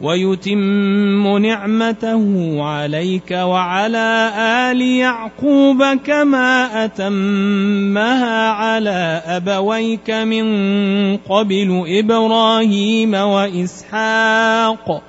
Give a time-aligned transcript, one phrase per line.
[0.00, 10.46] ويتم نعمته عليك وعلى آل يعقوب كما أتمها على أبويك من
[11.16, 15.02] قبل إبراهيم وإسحاق.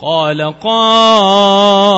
[0.00, 1.92] قال قائل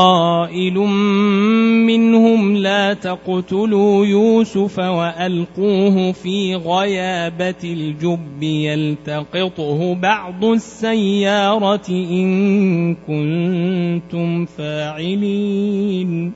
[1.87, 16.33] منهم لا تقتلوا يوسف وألقوه في غيابة الجب يلتقطه بعض السيارة إن كنتم فاعلين.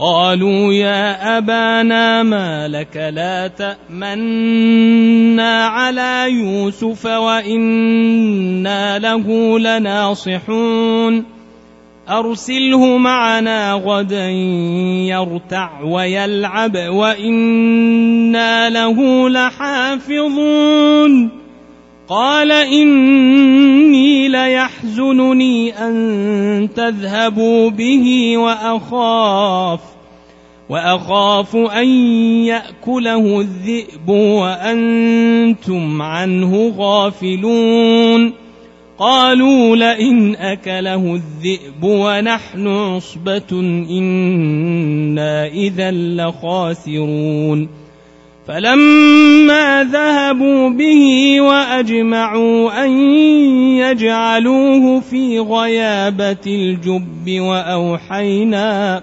[0.00, 4.86] قالوا يا أبانا ما لك لا تأمنا
[5.66, 11.24] على يوسف وإنا له لناصحون.
[12.08, 14.28] أرسله معنا غدا
[15.08, 20.60] يرتع ويلعب وإنا له لحافظون.
[22.08, 29.89] قال إني ليحزنني أن تذهبوا به وأخاف
[30.70, 31.88] وأخاف أن
[32.46, 38.32] يأكله الذئب وأنتم عنه غافلون.
[38.98, 43.60] قالوا لئن أكله الذئب ونحن عصبة
[43.90, 47.68] إنا إذا لخاسرون.
[48.48, 52.90] فلما ذهبوا به وأجمعوا أن
[53.78, 59.02] يجعلوه في غيابة الجب وأوحينا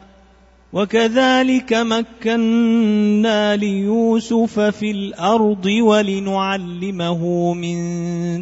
[0.73, 7.77] وكذلك مكنا ليوسف في الأرض ولنعلمه من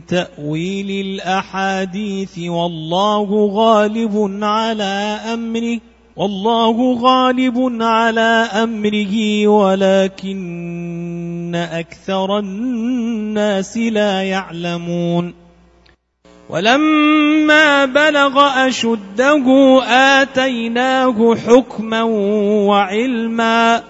[0.05, 5.79] تأويل الأحاديث والله غالب على أمره
[6.15, 15.48] والله غالب على أمره ولكن أكثر الناس لا يعلمون
[16.49, 22.03] ولما بلغ أشده آتيناه حكما
[22.67, 23.83] وعلما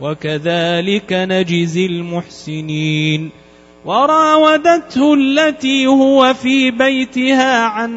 [0.00, 3.30] وكذلك نجزي المحسنين.
[3.84, 7.90] وراودته التي هو في بيتها عن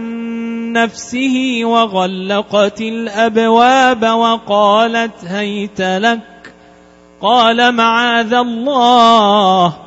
[0.73, 6.53] نفسه وغلقت الأبواب وقالت هيت لك.
[7.21, 9.86] قال معاذ الله.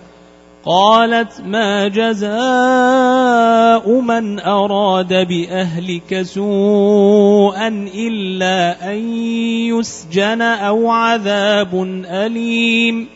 [0.65, 2.31] قالت ما جزاء
[4.01, 9.13] من أراد بأهلك سوءا إلا أن
[9.73, 13.07] يسجن أو عذاب أليم.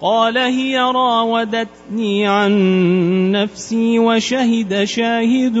[0.00, 2.52] قال هي راودتني عن
[3.30, 5.58] نفسي وشهد شاهد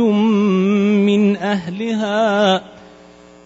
[1.06, 2.71] من أهلها.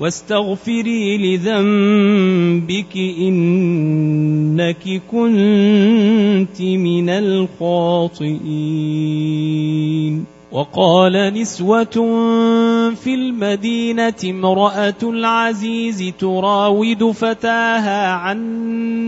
[0.00, 8.38] واستغفري لذنبك إنك كنت من الخاطئين.
[10.52, 11.84] وقال نسوة
[12.94, 18.40] في المدينة امرأة العزيز تراود فتاها عن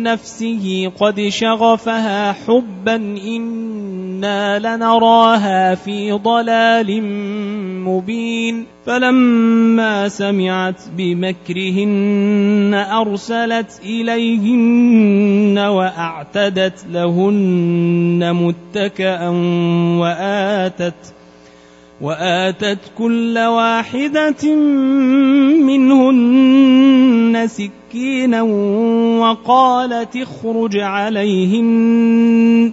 [0.02, 7.02] نفسه قد شغفها حبا إنا لنراها في ضلال
[7.90, 19.28] مبين فلما سمعت بمكرهن أرسلت إليهن وأعتدت لهن متكأ
[20.00, 21.14] وآتت
[22.00, 24.54] وآتت كل واحدة
[25.64, 28.42] منهن سكينا
[29.20, 32.72] وقالت اخرج عليهن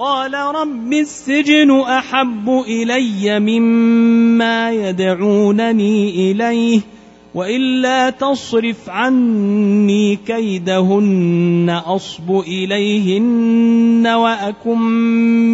[0.00, 6.80] قال رب السجن أحب إلي مما يدعونني إليه
[7.34, 14.78] وإلا تصرف عني كيدهن أصب إليهن وأكن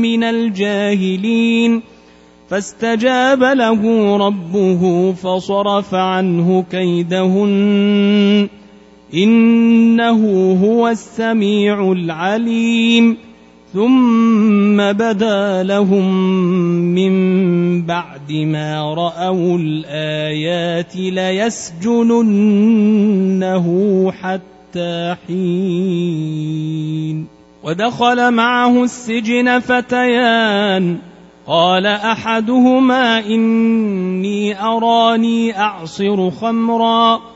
[0.03, 1.83] من الجاهلين
[2.49, 8.49] فاستجاب له ربه فصرف عنه كيدهن
[9.15, 13.27] إنه هو السميع العليم
[13.77, 16.15] ثم بدا لهم
[16.95, 17.13] من
[17.83, 22.07] بعد ما رأوا الآيات ليسجننه
[24.23, 27.27] حتى حين.
[27.65, 30.99] ودخل معه السجن فتيان.
[31.47, 37.36] قال أحدهما إني أراني أعصر خمرا.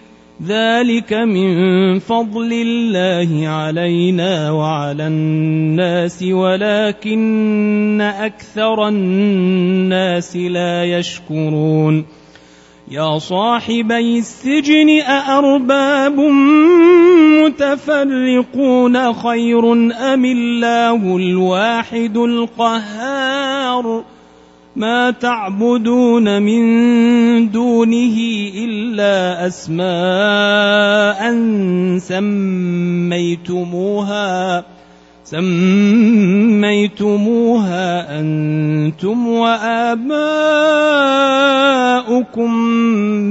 [0.47, 12.05] ذلك من فضل الله علينا وعلى الناس ولكن أكثر الناس لا يشكرون
[12.91, 16.19] يا صاحبي السجن أأرباب
[17.45, 19.73] متفرقون خير
[20.13, 24.03] أم الله الواحد القهار
[24.75, 26.63] ما تعبدون من
[27.51, 28.17] دونه
[28.55, 31.19] إلا أسماء
[33.11, 33.91] سميتموها
[35.23, 36.59] سميتموها
[38.19, 40.11] أنتم وآباؤكم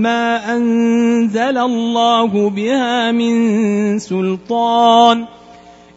[0.03, 5.25] ما أنزل الله بها من سلطان.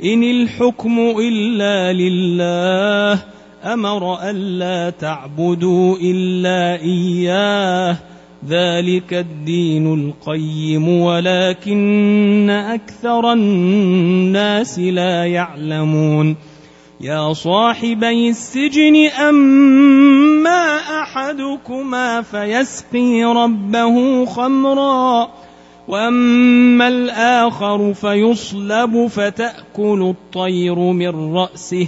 [0.03, 3.32] إن الحكم إلا لله
[3.63, 7.97] أمر ألا تعبدوا إلا إياه.
[8.49, 16.35] ذلك الدين القيم ولكن أكثر الناس لا يعلمون.
[17.01, 18.95] يا صاحبي السجن
[19.29, 25.29] أما أحدكما فيسقي ربه خمرا
[25.87, 31.87] وأما الآخر فيصلب فتأكل الطير من رأسه.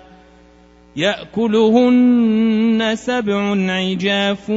[0.95, 4.49] يأكلهن سبع عجاف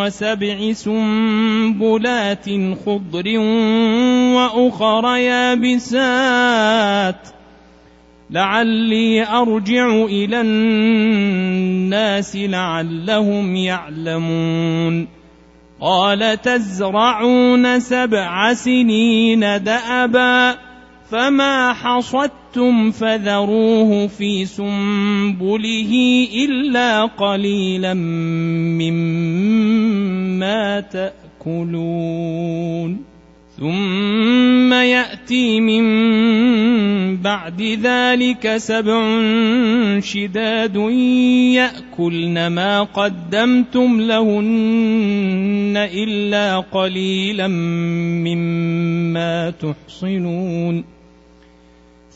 [0.00, 2.44] وسبع سنبلات
[2.86, 3.38] خضر
[4.34, 6.16] وأخر يابسات.
[8.30, 15.08] لعلي أرجع إلى الناس لعلهم يعلمون.
[15.80, 20.65] قال تزرعون سبع سنين دأبا.
[21.10, 25.92] فما حصدتم فذروه في سنبله
[26.34, 27.94] الا قليلا
[28.74, 29.20] مما
[30.80, 32.36] تاكلون
[33.60, 35.86] ثم ياتي من
[37.16, 39.20] بعد ذلك سبع
[40.00, 40.76] شداد
[41.56, 50.95] ياكلن ما قدمتم لهن الا قليلا مما تحصنون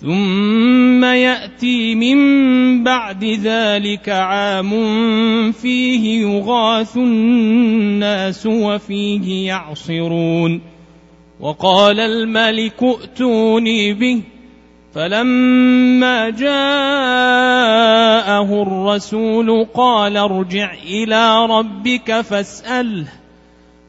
[0.00, 2.18] ثم يأتي من
[2.84, 4.72] بعد ذلك عام
[5.52, 10.60] فيه يغاث الناس وفيه يعصرون.
[11.40, 14.22] وقال الملك ائتوني به.
[14.94, 17.42] فلما جاءه
[18.62, 23.19] الرسول قال ارجع إلى ربك فاسأله.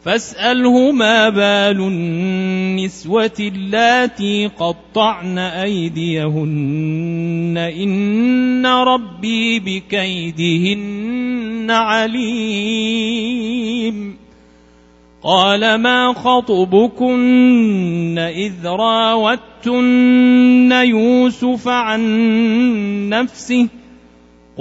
[0.05, 7.57] فاسأله ما بال النسوة اللاتي قطعن أيديهن.
[7.57, 13.01] إن ربي بكيدهن عليم.
[15.23, 23.67] قال ما خطبكن إذ راوتن يوسف عن نفسه؟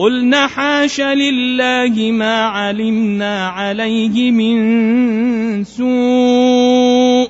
[0.01, 7.29] قلن حاش لله ما علمنا عليه من سوء.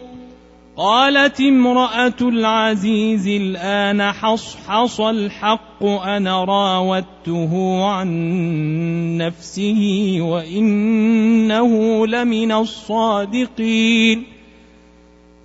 [0.76, 8.09] قالت امرأة العزيز الآن حصحص الحق أنا راودته عن
[9.18, 14.39] نفسه وإنه لمن الصادقين.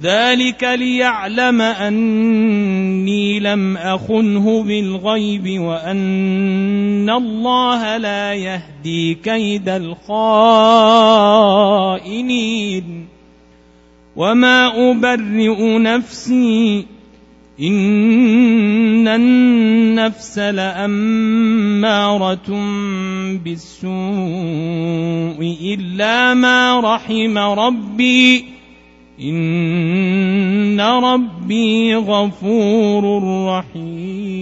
[0.02, 10.06] ذلك ليعلم أني لم أخنه بالغيب وأن الله لا يهدي كيد الخائنين
[14.16, 16.86] وما أبرئ نفسي
[17.62, 20.90] إن النفس لأمارة
[23.44, 23.96] بالسوء
[25.62, 28.55] إلا ما رحم ربي
[29.22, 34.36] إن ربي غفور رحيم.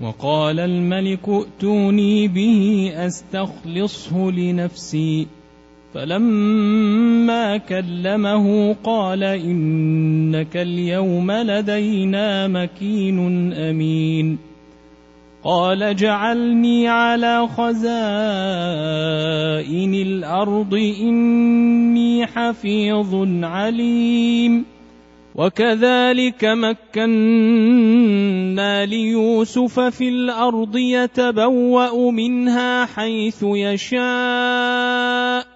[0.00, 5.26] وقال الملك ائتوني به أستخلصه لنفسي.
[5.94, 14.55] فلما كلمه قال انك اليوم لدينا مكين امين.
[15.46, 17.84] قال اجعلني على خزائن
[19.94, 24.64] الأرض إني حفيظ عليم.
[25.34, 27.06] وكذلك مكنا
[28.86, 35.55] ليوسف في الأرض يتبوأ منها حيث يشاء.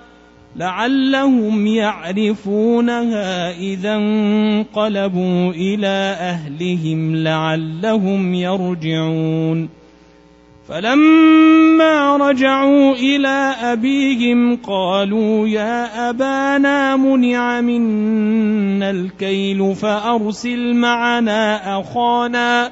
[0.55, 9.81] لعلهم يعرفونها إذا انقلبوا إلى أهلهم لعلهم يرجعون.
[10.71, 22.71] فلما رجعوا إلى أبيهم قالوا يا أبانا منع منا الكيل فأرسل معنا أخانا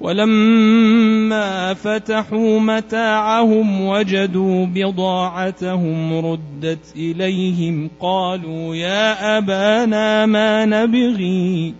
[0.00, 11.74] ولما فتحوا متاعهم وجدوا بضاعتهم ردت إليهم قالوا يا أبانا ما نبغي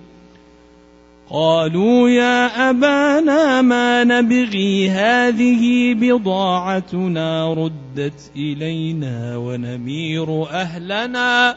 [1.31, 11.57] قالوا يا أبانا ما نبغي هذه بضاعتنا ردت إلينا ونمير أهلنا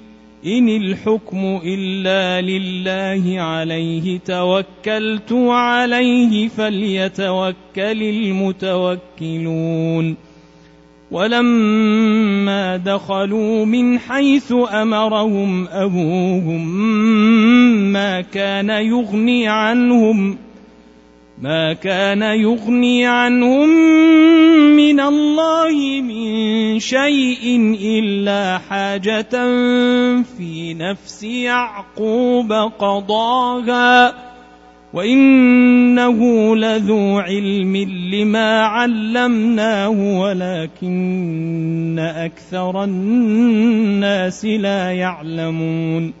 [0.45, 8.03] إن الحكم إلا لله عليه توكلت وعليه فليتوكل
[9.23, 10.15] المتوكلون.
[11.11, 16.67] ولما دخلوا من حيث أمرهم أبوهم
[17.93, 20.37] ما كان يغني عنهم ۖ
[21.41, 23.69] ما كان يغني عنهم
[24.75, 29.31] من الله من شيء إلا حاجة
[30.37, 34.13] في نفس يعقوب قضاها
[34.93, 36.19] وإنه
[36.55, 37.77] لذو علم
[38.13, 46.20] لما علمناه ولكن أكثر الناس لا يعلمون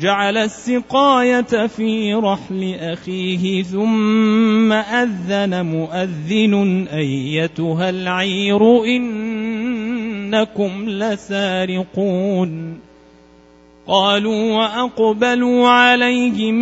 [0.00, 12.78] جعل السقاية في رحل أخيه ثم أذن مؤذن أيتها العير إنكم لسارقون.
[13.86, 16.54] قالوا وأقبلوا عليهم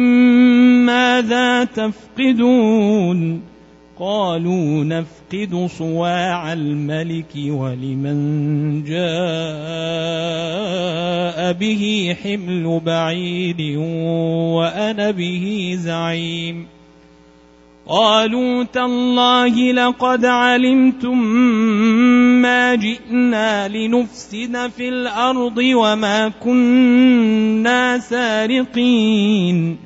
[0.87, 3.56] ماذا تفقدون؟
[3.99, 9.07] قالوا نفقد صواع الملك ولمن جاء
[11.53, 13.61] به حمل بعيد
[14.57, 16.67] وأنا به زعيم.
[17.89, 21.19] قالوا تالله لقد علمتم
[22.43, 29.86] ما جئنا لنفسد في الأرض وما كنا سارقين.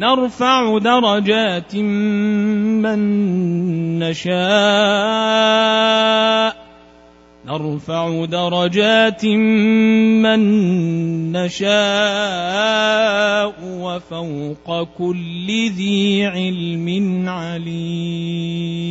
[0.00, 3.00] نرفع درجات من
[3.98, 4.40] نشاء.
[7.46, 9.26] نرفع درجات
[10.24, 10.40] من
[11.32, 11.70] نشاء
[13.60, 18.90] وفوق كل ذي علم عليم.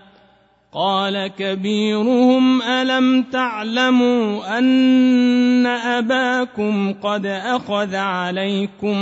[0.73, 8.97] قال كبيرهم ألم تعلموا أن أباكم قد أخذ عليكم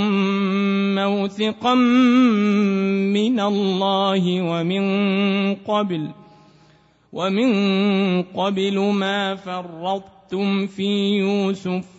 [0.95, 1.75] موثقا
[3.13, 4.83] من الله ومن
[5.55, 6.09] قبل
[7.13, 7.51] ومن
[8.23, 11.98] قبل ما فرطتم في يوسف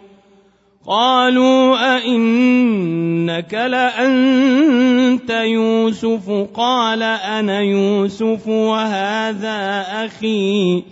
[0.91, 10.83] قالوا أئنك لأنت يوسف؟ قال أنا يوسف وهذا أخي.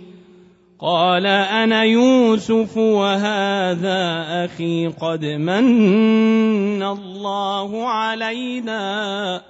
[0.80, 4.86] قال أنا يوسف وهذا أخي.
[4.86, 9.49] قد من الله علينا.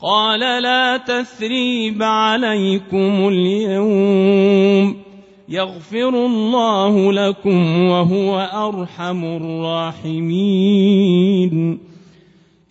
[0.00, 4.96] قال لا تثريب عليكم اليوم
[5.48, 10.68] يغفر الله لكم وهو أرحم الراحمين.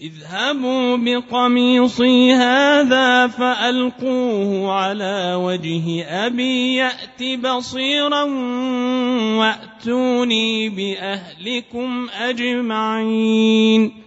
[0.02, 8.24] اذهبوا بقميصي هذا فألقوه على وجه أبي يأت بصيرا
[9.40, 14.07] وأتوني بأهلكم أجمعين.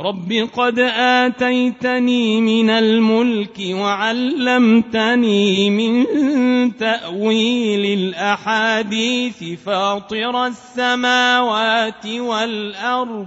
[0.00, 6.06] رب قد آتيتني من الملك وعلمتني من
[6.76, 13.26] تأويل الأحاديث فاطر السماوات والأرض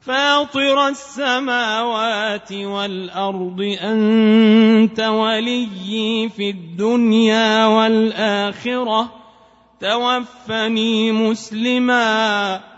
[0.00, 9.12] فاطر السماوات والأرض أنت وليي في الدنيا والآخرة
[9.80, 12.77] توفني مسلماً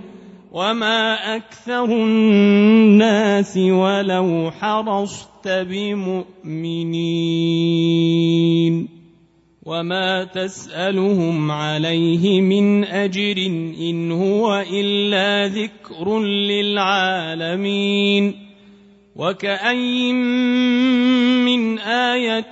[0.51, 6.91] وما أكثر الناس ولو حرصت بمؤمنين
[9.65, 13.37] وما تسالهم عليه من اجر
[13.79, 16.19] ان هو الا ذكر
[16.51, 18.33] للعالمين
[19.21, 20.15] وكاين
[21.45, 22.51] من إيه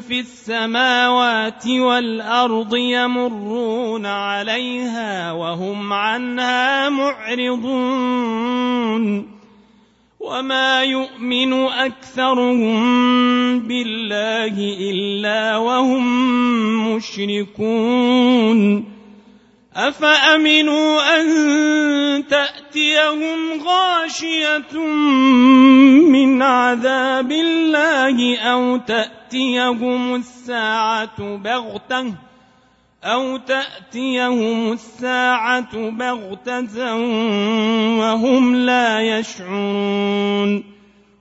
[0.00, 8.22] في السماوات والارض يمرون عليها وهم عنها معرضون
[10.20, 12.80] وما يؤمن اكثرهم
[13.60, 14.54] بالله
[14.90, 18.84] الا وهم مشركون
[19.76, 22.26] افامنوا ان
[22.72, 24.78] تاتيهم غاشية
[26.08, 32.14] من عذاب الله أو تأتيهم الساعة بغتة
[33.04, 36.96] أو تأتيهم الساعة بغتة
[37.98, 40.64] وهم لا يشعرون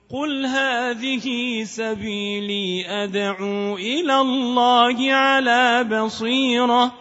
[0.09, 7.00] قل هذه سبيلي أدعو إلى الله على بصيرة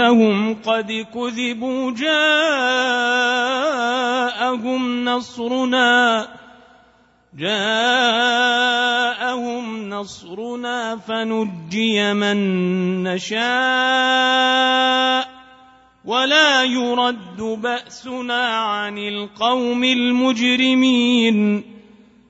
[0.00, 2.24] أنهم قد كذبوا جاءهم
[5.04, 6.28] نصرنا
[7.38, 8.28] جاءهم
[9.88, 12.38] نصرنا فنجي من
[13.02, 13.40] نشاء.
[16.04, 21.64] ولا يرد بأسنا عن القوم المجرمين.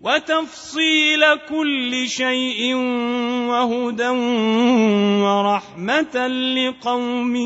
[0.00, 2.74] وتفصيل كل شيء
[3.48, 4.08] وهدى
[5.24, 6.26] ورحمة
[6.56, 7.36] لقوم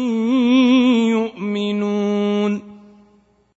[1.10, 2.73] يؤمنون.